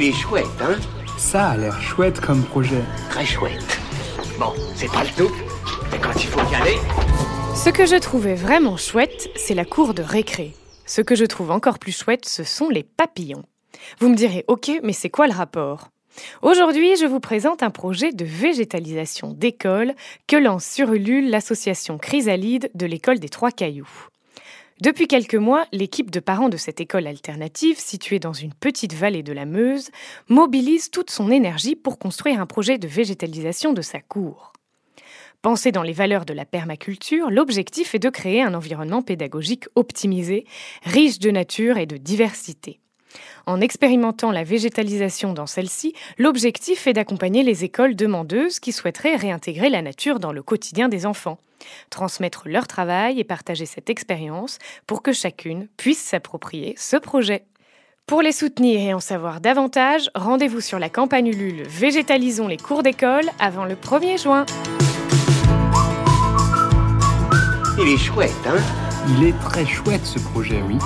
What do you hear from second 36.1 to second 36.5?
de la